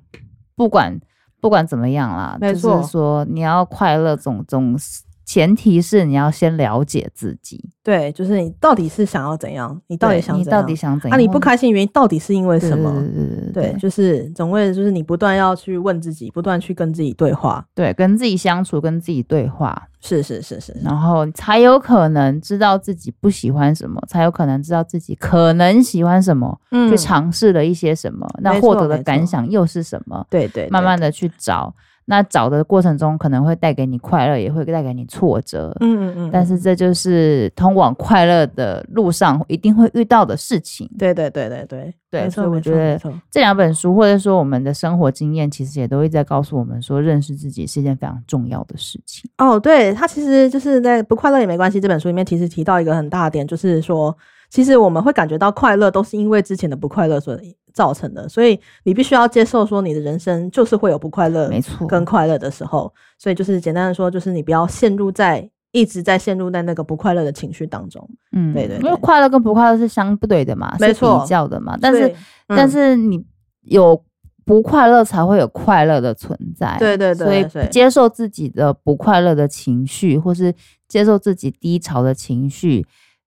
[0.55, 0.99] 不管
[1.39, 5.03] 不管怎么样啦，没错，就是说你要快乐总总是。
[5.27, 11.19] 前提是你要先了解自己，对，就是你到底是想要怎样，你到底想，你到底想怎样？
[11.19, 13.05] 那、啊、你不开心原因到底是因为什么？
[13.53, 30.25] 对，就是总归就是你不断要去问自己，不断去跟自己对话，对，跟自己相处，跟自己对话，是是是是，然后才有可能知道自己不喜欢什么，才有可能知道自己可能喜欢什么，嗯，去尝试了一些什么，那获得的感想又是什么？
[30.31, 31.75] 对，对对，慢慢的去找。
[32.09, 35.77] 那找的过程中可能会带给你快乐，也会带给你挫折。
[35.81, 36.31] 嗯嗯嗯。
[36.33, 40.89] 但是这就是通往快乐的路上一定会遇到的事情。
[40.97, 42.31] 对对对对对对。
[42.31, 42.97] 所以我觉得
[43.31, 49.29] 这两本书，或者说我们的生活经验，其实也都会在告诉我们说，认识自己是一件非常重要的事情。
[49.39, 54.17] 哦，对，他其实就是在不快乐也没关系这本书里面，其实提到一个很大的点，就是说。
[54.49, 57.39] 其实我们会感觉到快乐，都是因为之前的不快乐所
[57.73, 62.91] 造成的，所以你必须要接受说，你的人生就是会有不快乐，没错，跟快乐的时候。
[63.19, 68.09] 所以就是简单的说，就是你不要陷入在一直在陷入在那个不快乐的情绪当中。
[68.33, 71.77] 嗯，对对，对，因为快乐跟不快乐是相对的嘛，没错，比较的嘛。
[71.81, 73.23] 但是、嗯、但是你
[73.63, 74.03] 有
[74.47, 76.77] 不快乐，才会有快乐的存在。
[76.79, 80.55] 对对对，所以接受自己的不快乐的情绪，或是
[80.89, 82.87] 接受自己低潮的情绪。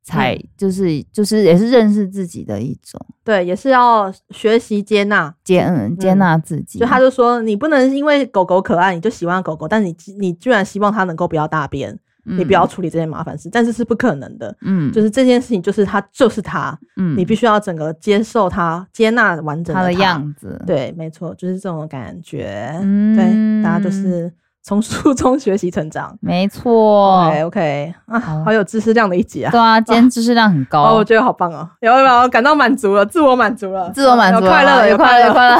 [0.10, 6.80] 才就是就是也是认识自己的一种，对，也是要学习接纳接嗯接纳自己。
[6.80, 11.91] 就他就说，你不能因为狗狗可爱你就喜欢狗狗，但你你居然希望它能够不要大便，
[12.26, 14.55] 嗯、你不要处理这些麻烦事，但是是不可能的。
[14.62, 20.60] 嗯，就是这件事情就是它就是它，嗯，你必须要整个接受它，接纳完整的，它的样子。
[20.66, 22.72] 对，没错，就是这种感觉。
[22.82, 24.34] 嗯，对，大家就是。
[24.62, 27.26] 从书中 学习成长，没错。
[27.26, 29.51] OK OK 啊，好有知识量的一集啊！
[29.51, 33.05] 对啊，今天知识量很高，哦，我觉得好棒哦，有没有感到满足了？
[33.05, 35.57] 自我满足了，自我满足，快乐，有快乐，有快乐，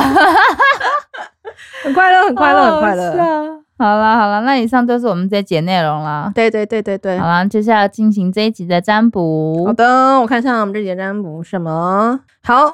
[1.84, 3.60] 很快乐，很快乐，很快乐。
[3.78, 6.30] 好啦好啦，那以上就是我们这一节内容了。
[6.36, 9.66] 对对对对对，好啦，接下来进行这一集的占卜。
[9.66, 12.20] 好的，我看一下我们这节占卜什么。
[12.44, 12.74] 好，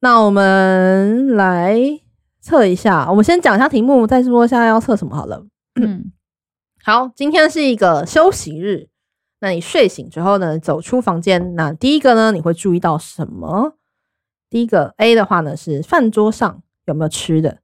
[0.00, 1.78] 那我们来
[2.42, 3.06] 测一下。
[3.08, 5.42] 我们先讲一下题目，再说一下要测什么好了。
[5.74, 6.12] 嗯，
[6.82, 8.88] 好，今天是一个休息日。
[9.40, 13.76] 那你睡醒之后呢，走出房间，那第一个呢，你会注意到什么？
[14.48, 17.58] 第一个 A 的话呢，是饭桌上有没有吃的？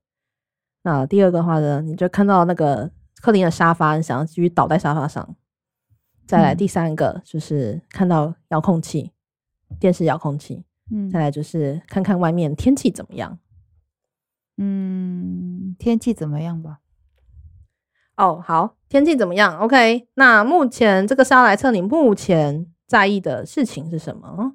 [0.83, 2.91] 那第二个的话呢，你就看到那个
[3.23, 5.37] 客厅的沙发，你想要继续倒在沙发上。
[6.27, 9.13] 再来第三个就是看到遥控器，
[9.79, 10.65] 电视遥控器。
[10.91, 13.39] 嗯，再来就是看看外面天气怎么样。
[14.57, 16.81] 嗯，天气怎么样吧？
[18.21, 24.53] 哦，好，天气怎么样？OK，那目前这个是要来测你目前在意的事情是什么？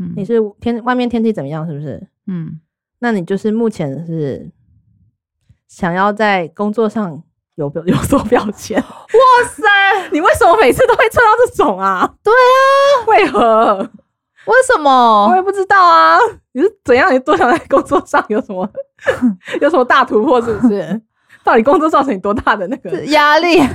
[0.00, 1.64] 嗯，你是天外面天气怎么样？
[1.66, 2.08] 是不是？
[2.26, 2.60] 嗯，
[2.98, 4.50] 那你就是目前是
[5.68, 7.22] 想要在工作上
[7.54, 8.80] 有表 有所表现？
[8.82, 9.62] 哇塞，
[10.10, 12.14] 你为什么每次都会测到这种啊？
[12.24, 13.76] 对啊， 为何？
[14.46, 15.28] 为什么？
[15.30, 16.18] 我也不知道啊。
[16.52, 17.14] 你是怎样？
[17.14, 18.68] 你多想在工作上有什么
[19.60, 20.42] 有什么大突破？
[20.42, 21.00] 是不是？
[21.44, 23.58] 到底工作造成你多大的那个 压力？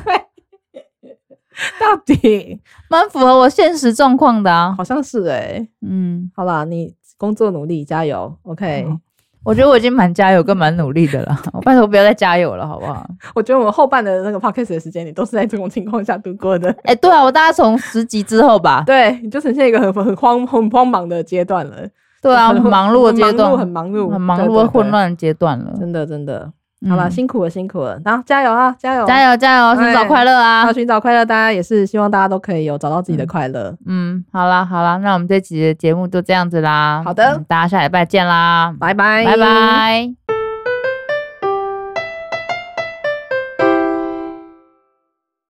[1.80, 2.60] 到底
[2.90, 8.88] 蛮符合我现实状况的啊，好像是哎、欸，嗯，好啦，你工作努力，加油，OK。
[9.44, 13.06] 我觉得我已经蛮加油跟蛮努力的了， 我拜托不要再加油了，好不好？
[13.34, 16.70] 我觉得我们后半的那个 podcast 的时间，你都是在这种情况下度过的。
[16.84, 21.76] 哎、欸，对啊，我大概从十集之后吧，对，你就呈现一个很很慌很慌忙的阶段了。
[22.22, 26.52] 对啊，很忙碌的阶段，很忙碌，很忙碌混乱的阶段了，真的真的。
[26.88, 30.72] 好了，辛苦了，辛苦了，然后加油啊，加油，加油，加油，寻找快乐啊！
[30.72, 33.76] 寻找快乐，大家也是希望大家都可以有找到自己的快乐。
[33.86, 37.02] 嗯，好啦，好啦，那我们这期的节目就这样子啦。
[37.04, 40.19] 好的，大家下礼拜见啦，拜拜，拜拜。